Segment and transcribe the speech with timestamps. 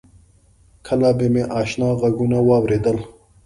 [0.85, 2.97] کله به مې آشنا غږونه واورېدل.